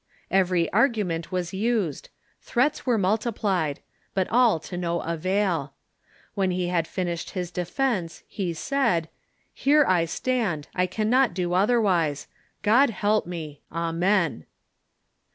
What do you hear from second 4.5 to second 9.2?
to no avail. When he had finished his defence, he said: